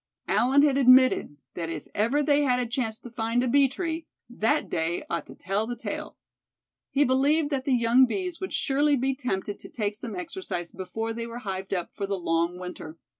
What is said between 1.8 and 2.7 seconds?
ever they had a